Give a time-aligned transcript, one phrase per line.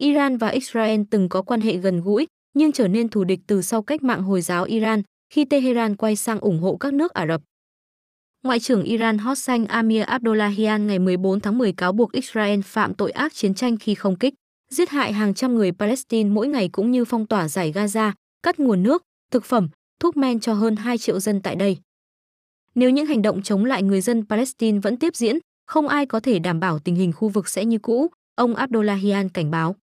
[0.00, 3.62] Iran và Israel từng có quan hệ gần gũi, nhưng trở nên thù địch từ
[3.62, 7.26] sau cách mạng Hồi giáo Iran, khi Tehran quay sang ủng hộ các nước Ả
[7.26, 7.40] Rập.
[8.44, 13.10] Ngoại trưởng Iran Hossein Amir Abdullahian ngày 14 tháng 10 cáo buộc Israel phạm tội
[13.10, 14.34] ác chiến tranh khi không kích,
[14.70, 18.12] giết hại hàng trăm người Palestine mỗi ngày cũng như phong tỏa giải Gaza,
[18.42, 19.68] cắt nguồn nước, thực phẩm,
[20.00, 21.78] thuốc men cho hơn 2 triệu dân tại đây.
[22.74, 26.20] Nếu những hành động chống lại người dân Palestine vẫn tiếp diễn, không ai có
[26.20, 29.76] thể đảm bảo tình hình khu vực sẽ như cũ, ông Abdullahian cảnh báo.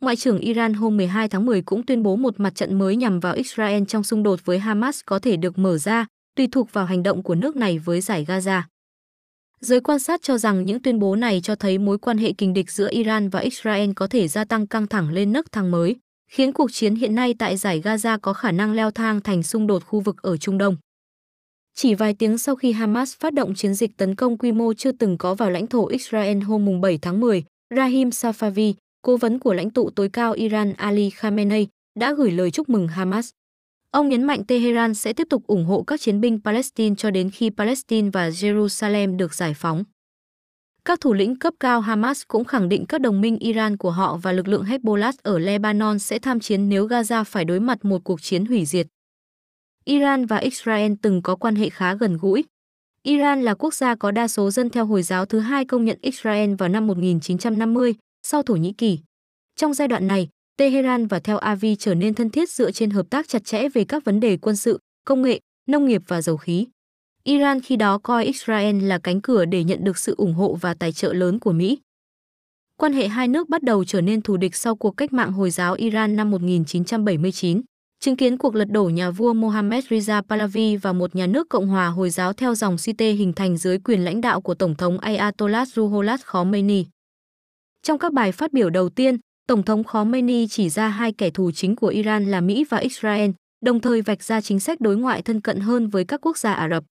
[0.00, 3.20] Ngoại trưởng Iran hôm 12 tháng 10 cũng tuyên bố một mặt trận mới nhằm
[3.20, 6.06] vào Israel trong xung đột với Hamas có thể được mở ra,
[6.36, 8.62] tùy thuộc vào hành động của nước này với giải Gaza.
[9.60, 12.54] Giới quan sát cho rằng những tuyên bố này cho thấy mối quan hệ kình
[12.54, 15.96] địch giữa Iran và Israel có thể gia tăng căng thẳng lên nấc thang mới,
[16.30, 19.66] khiến cuộc chiến hiện nay tại giải Gaza có khả năng leo thang thành xung
[19.66, 20.76] đột khu vực ở Trung Đông.
[21.74, 24.92] Chỉ vài tiếng sau khi Hamas phát động chiến dịch tấn công quy mô chưa
[24.92, 27.44] từng có vào lãnh thổ Israel hôm 7 tháng 10,
[27.76, 28.74] Rahim Safavi,
[29.08, 31.66] cố vấn của lãnh tụ tối cao Iran Ali Khamenei,
[31.98, 33.30] đã gửi lời chúc mừng Hamas.
[33.90, 37.30] Ông nhấn mạnh Tehran sẽ tiếp tục ủng hộ các chiến binh Palestine cho đến
[37.30, 39.84] khi Palestine và Jerusalem được giải phóng.
[40.84, 44.16] Các thủ lĩnh cấp cao Hamas cũng khẳng định các đồng minh Iran của họ
[44.22, 48.04] và lực lượng Hezbollah ở Lebanon sẽ tham chiến nếu Gaza phải đối mặt một
[48.04, 48.86] cuộc chiến hủy diệt.
[49.84, 52.44] Iran và Israel từng có quan hệ khá gần gũi.
[53.02, 55.98] Iran là quốc gia có đa số dân theo Hồi giáo thứ hai công nhận
[56.00, 58.98] Israel vào năm 1950, sau Thổ Nhĩ Kỳ.
[59.56, 63.06] Trong giai đoạn này, Tehran và Tel Aviv trở nên thân thiết dựa trên hợp
[63.10, 66.36] tác chặt chẽ về các vấn đề quân sự, công nghệ, nông nghiệp và dầu
[66.36, 66.66] khí.
[67.24, 70.74] Iran khi đó coi Israel là cánh cửa để nhận được sự ủng hộ và
[70.74, 71.78] tài trợ lớn của Mỹ.
[72.76, 75.50] Quan hệ hai nước bắt đầu trở nên thù địch sau cuộc cách mạng Hồi
[75.50, 77.60] giáo Iran năm 1979,
[78.00, 81.66] chứng kiến cuộc lật đổ nhà vua Mohammad Reza Pahlavi và một nhà nước Cộng
[81.66, 84.98] hòa Hồi giáo theo dòng Shiite hình thành dưới quyền lãnh đạo của Tổng thống
[84.98, 86.84] Ayatollah Ruhollah Khomeini.
[87.82, 91.50] Trong các bài phát biểu đầu tiên, Tổng thống Khomeini chỉ ra hai kẻ thù
[91.50, 93.30] chính của Iran là Mỹ và Israel,
[93.64, 96.52] đồng thời vạch ra chính sách đối ngoại thân cận hơn với các quốc gia
[96.52, 96.84] Ả Rập.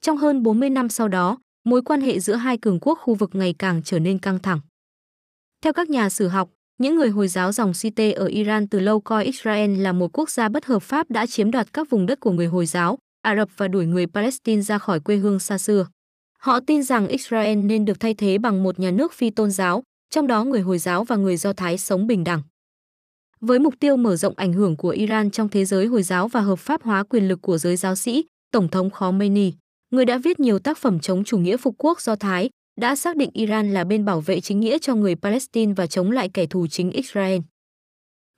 [0.00, 3.30] Trong hơn 40 năm sau đó, mối quan hệ giữa hai cường quốc khu vực
[3.32, 4.60] ngày càng trở nên căng thẳng.
[5.62, 9.00] Theo các nhà sử học, những người Hồi giáo dòng Shiite ở Iran từ lâu
[9.00, 12.20] coi Israel là một quốc gia bất hợp pháp đã chiếm đoạt các vùng đất
[12.20, 15.58] của người Hồi giáo, Ả Rập và đuổi người Palestine ra khỏi quê hương xa
[15.58, 15.86] xưa.
[16.38, 19.82] Họ tin rằng Israel nên được thay thế bằng một nhà nước phi tôn giáo,
[20.10, 22.42] trong đó người Hồi giáo và người Do Thái sống bình đẳng.
[23.40, 26.40] Với mục tiêu mở rộng ảnh hưởng của Iran trong thế giới Hồi giáo và
[26.40, 29.52] hợp pháp hóa quyền lực của giới giáo sĩ, Tổng thống Khomeini,
[29.90, 32.50] người đã viết nhiều tác phẩm chống chủ nghĩa phục quốc Do Thái,
[32.80, 36.10] đã xác định Iran là bên bảo vệ chính nghĩa cho người Palestine và chống
[36.10, 37.40] lại kẻ thù chính Israel.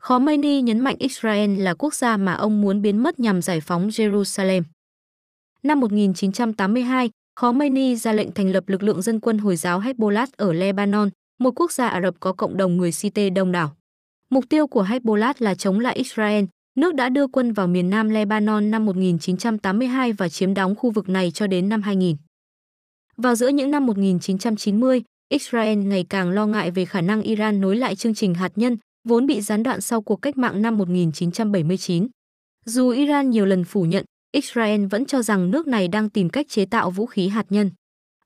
[0.03, 3.89] Khomeini nhấn mạnh Israel là quốc gia mà ông muốn biến mất nhằm giải phóng
[3.89, 4.63] Jerusalem.
[5.63, 10.53] Năm 1982, Khomeini ra lệnh thành lập lực lượng dân quân Hồi giáo Hezbollah ở
[10.53, 13.77] Lebanon, một quốc gia Ả Rập có cộng đồng người Shiite đông đảo.
[14.31, 16.45] Mục tiêu của Hezbollah là chống lại Israel.
[16.77, 21.09] Nước đã đưa quân vào miền nam Lebanon năm 1982 và chiếm đóng khu vực
[21.09, 22.17] này cho đến năm 2000.
[23.17, 27.77] Vào giữa những năm 1990, Israel ngày càng lo ngại về khả năng Iran nối
[27.77, 28.77] lại chương trình hạt nhân,
[29.09, 32.09] vốn bị gián đoạn sau cuộc cách mạng năm 1979.
[32.65, 36.49] Dù Iran nhiều lần phủ nhận, Israel vẫn cho rằng nước này đang tìm cách
[36.49, 37.71] chế tạo vũ khí hạt nhân.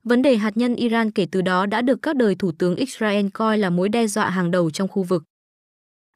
[0.03, 3.27] Vấn đề hạt nhân Iran kể từ đó đã được các đời thủ tướng Israel
[3.33, 5.23] coi là mối đe dọa hàng đầu trong khu vực.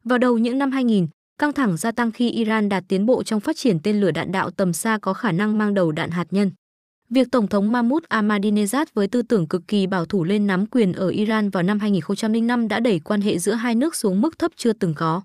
[0.03, 3.39] Vào đầu những năm 2000, căng thẳng gia tăng khi Iran đạt tiến bộ trong
[3.39, 6.27] phát triển tên lửa đạn đạo tầm xa có khả năng mang đầu đạn hạt
[6.31, 6.51] nhân.
[7.09, 10.93] Việc Tổng thống Mahmoud Ahmadinejad với tư tưởng cực kỳ bảo thủ lên nắm quyền
[10.93, 14.51] ở Iran vào năm 2005 đã đẩy quan hệ giữa hai nước xuống mức thấp
[14.55, 15.21] chưa từng có.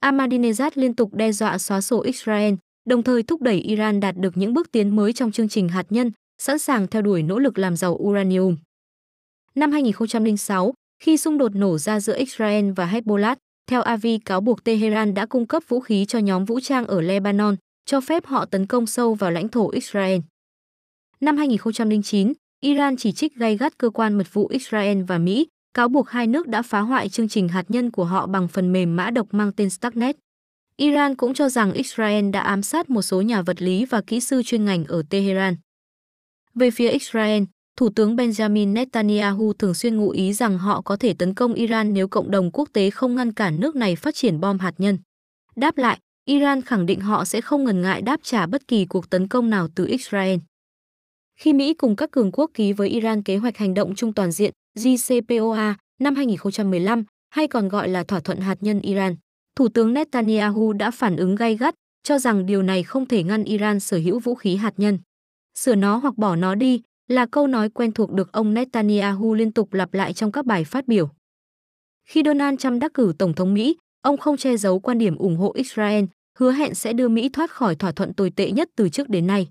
[0.00, 2.54] Ahmadinejad liên tục đe dọa xóa sổ Israel,
[2.88, 5.86] đồng thời thúc đẩy Iran đạt được những bước tiến mới trong chương trình hạt
[5.90, 8.56] nhân, sẵn sàng theo đuổi nỗ lực làm giàu uranium.
[9.54, 13.36] Năm 2006, khi xung đột nổ ra giữa Israel và Hezbollah,
[13.66, 17.00] theo Avi cáo buộc Tehran đã cung cấp vũ khí cho nhóm vũ trang ở
[17.00, 17.56] Lebanon,
[17.86, 20.18] cho phép họ tấn công sâu vào lãnh thổ Israel.
[21.20, 25.88] Năm 2009, Iran chỉ trích gay gắt cơ quan mật vụ Israel và Mỹ, cáo
[25.88, 28.96] buộc hai nước đã phá hoại chương trình hạt nhân của họ bằng phần mềm
[28.96, 30.16] mã độc mang tên Stuxnet.
[30.76, 34.20] Iran cũng cho rằng Israel đã ám sát một số nhà vật lý và kỹ
[34.20, 35.56] sư chuyên ngành ở Tehran.
[36.54, 37.42] Về phía Israel,
[37.76, 41.94] Thủ tướng Benjamin Netanyahu thường xuyên ngụ ý rằng họ có thể tấn công Iran
[41.94, 44.98] nếu cộng đồng quốc tế không ngăn cản nước này phát triển bom hạt nhân.
[45.56, 49.10] Đáp lại, Iran khẳng định họ sẽ không ngần ngại đáp trả bất kỳ cuộc
[49.10, 50.38] tấn công nào từ Israel.
[51.40, 54.32] Khi Mỹ cùng các cường quốc ký với Iran kế hoạch hành động chung toàn
[54.32, 59.16] diện JCPOA năm 2015, hay còn gọi là thỏa thuận hạt nhân Iran,
[59.56, 63.44] Thủ tướng Netanyahu đã phản ứng gay gắt, cho rằng điều này không thể ngăn
[63.44, 64.98] Iran sở hữu vũ khí hạt nhân.
[65.54, 69.52] Sửa nó hoặc bỏ nó đi là câu nói quen thuộc được ông Netanyahu liên
[69.52, 71.08] tục lặp lại trong các bài phát biểu.
[72.08, 75.36] Khi Donald Trump đắc cử Tổng thống Mỹ, ông không che giấu quan điểm ủng
[75.36, 76.04] hộ Israel,
[76.38, 79.26] hứa hẹn sẽ đưa Mỹ thoát khỏi thỏa thuận tồi tệ nhất từ trước đến
[79.26, 79.48] nay.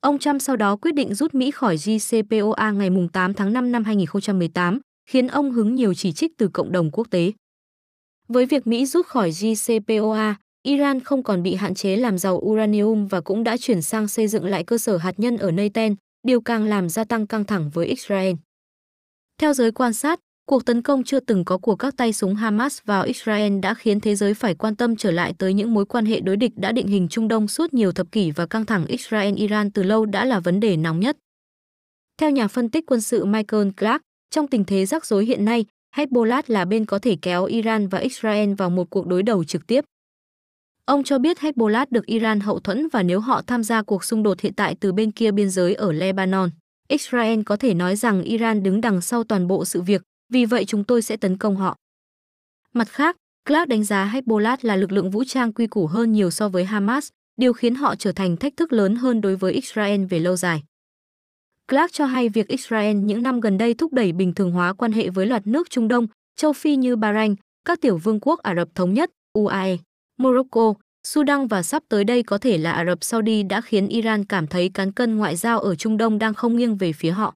[0.00, 3.84] Ông Trump sau đó quyết định rút Mỹ khỏi JCPOA ngày 8 tháng 5 năm
[3.84, 7.32] 2018, khiến ông hứng nhiều chỉ trích từ cộng đồng quốc tế.
[8.28, 13.06] Với việc Mỹ rút khỏi JCPOA, Iran không còn bị hạn chế làm giàu uranium
[13.06, 15.94] và cũng đã chuyển sang xây dựng lại cơ sở hạt nhân ở Nayten,
[16.26, 18.34] điều càng làm gia tăng căng thẳng với Israel.
[19.40, 22.78] Theo giới quan sát, cuộc tấn công chưa từng có của các tay súng Hamas
[22.84, 26.06] vào Israel đã khiến thế giới phải quan tâm trở lại tới những mối quan
[26.06, 28.84] hệ đối địch đã định hình Trung Đông suốt nhiều thập kỷ và căng thẳng
[28.88, 31.16] Israel-Iran từ lâu đã là vấn đề nóng nhất.
[32.20, 35.64] Theo nhà phân tích quân sự Michael Clark, trong tình thế rắc rối hiện nay,
[35.96, 39.66] Hezbollah là bên có thể kéo Iran và Israel vào một cuộc đối đầu trực
[39.66, 39.84] tiếp.
[40.88, 44.22] Ông cho biết Hezbollah được Iran hậu thuẫn và nếu họ tham gia cuộc xung
[44.22, 46.50] đột hiện tại từ bên kia biên giới ở Lebanon,
[46.88, 50.02] Israel có thể nói rằng Iran đứng đằng sau toàn bộ sự việc,
[50.32, 51.76] vì vậy chúng tôi sẽ tấn công họ.
[52.74, 53.16] Mặt khác,
[53.48, 56.64] Clark đánh giá Hezbollah là lực lượng vũ trang quy củ hơn nhiều so với
[56.64, 60.36] Hamas, điều khiến họ trở thành thách thức lớn hơn đối với Israel về lâu
[60.36, 60.62] dài.
[61.68, 64.92] Clark cho hay việc Israel những năm gần đây thúc đẩy bình thường hóa quan
[64.92, 66.06] hệ với loạt nước Trung Đông,
[66.36, 67.34] châu Phi như Bahrain,
[67.64, 69.76] các tiểu vương quốc Ả Rập Thống Nhất, UAE,
[70.18, 70.74] Morocco,
[71.06, 74.46] Sudan và sắp tới đây có thể là Ả Rập Saudi đã khiến Iran cảm
[74.46, 77.34] thấy cán cân ngoại giao ở Trung Đông đang không nghiêng về phía họ.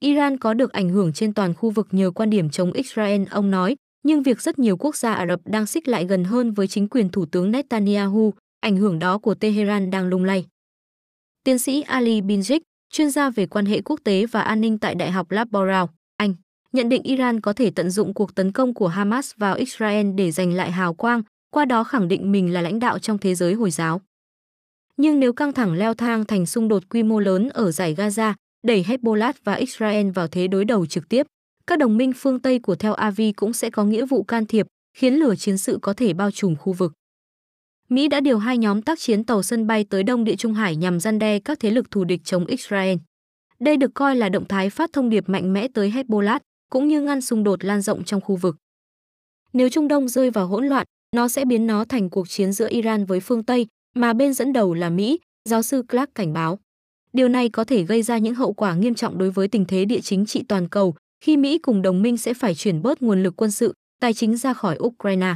[0.00, 3.50] Iran có được ảnh hưởng trên toàn khu vực nhờ quan điểm chống Israel, ông
[3.50, 6.66] nói, nhưng việc rất nhiều quốc gia Ả Rập đang xích lại gần hơn với
[6.66, 10.46] chính quyền Thủ tướng Netanyahu, ảnh hưởng đó của Tehran đang lung lay.
[11.44, 12.60] Tiến sĩ Ali Binjik,
[12.92, 16.34] chuyên gia về quan hệ quốc tế và an ninh tại Đại học Loughborough, Anh,
[16.72, 20.30] nhận định Iran có thể tận dụng cuộc tấn công của Hamas vào Israel để
[20.30, 21.22] giành lại hào quang,
[21.56, 24.00] qua đó khẳng định mình là lãnh đạo trong thế giới Hồi giáo.
[24.96, 28.34] Nhưng nếu căng thẳng leo thang thành xung đột quy mô lớn ở giải Gaza,
[28.62, 31.26] đẩy Hezbollah và Israel vào thế đối đầu trực tiếp,
[31.66, 34.66] các đồng minh phương Tây của Tel Aviv cũng sẽ có nghĩa vụ can thiệp,
[34.96, 36.92] khiến lửa chiến sự có thể bao trùm khu vực.
[37.88, 40.76] Mỹ đã điều hai nhóm tác chiến tàu sân bay tới Đông Địa Trung Hải
[40.76, 42.96] nhằm gian đe các thế lực thù địch chống Israel.
[43.60, 47.00] Đây được coi là động thái phát thông điệp mạnh mẽ tới Hezbollah, cũng như
[47.00, 48.56] ngăn xung đột lan rộng trong khu vực.
[49.52, 52.68] Nếu Trung Đông rơi vào hỗn loạn, nó sẽ biến nó thành cuộc chiến giữa
[52.68, 55.18] Iran với phương Tây, mà bên dẫn đầu là Mỹ,
[55.48, 56.58] giáo sư Clark cảnh báo.
[57.12, 59.84] Điều này có thể gây ra những hậu quả nghiêm trọng đối với tình thế
[59.84, 63.22] địa chính trị toàn cầu, khi Mỹ cùng đồng minh sẽ phải chuyển bớt nguồn
[63.22, 65.34] lực quân sự, tài chính ra khỏi Ukraine.